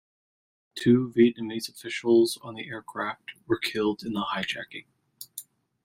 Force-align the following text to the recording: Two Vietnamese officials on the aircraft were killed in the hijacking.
Two 0.73 1.13
Vietnamese 1.15 1.69
officials 1.69 2.39
on 2.41 2.55
the 2.55 2.67
aircraft 2.67 3.33
were 3.45 3.59
killed 3.59 4.01
in 4.01 4.13
the 4.13 4.25
hijacking. 4.33 4.85